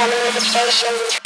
some 0.00 0.10
illustrations 0.12 1.19